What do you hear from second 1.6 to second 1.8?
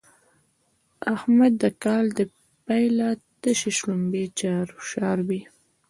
د